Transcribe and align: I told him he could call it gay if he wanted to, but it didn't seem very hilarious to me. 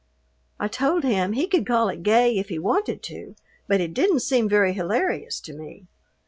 I 0.59 0.67
told 0.67 1.03
him 1.03 1.33
he 1.33 1.45
could 1.45 1.67
call 1.67 1.87
it 1.89 2.01
gay 2.01 2.35
if 2.39 2.49
he 2.49 2.57
wanted 2.57 3.03
to, 3.03 3.35
but 3.67 3.79
it 3.81 3.93
didn't 3.93 4.21
seem 4.21 4.49
very 4.49 4.73
hilarious 4.73 5.39
to 5.41 5.53
me. 5.53 5.85